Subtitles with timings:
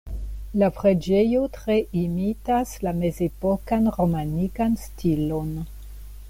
[0.61, 5.55] La preĝejo tre imitas la mezepokan romanikan stilon.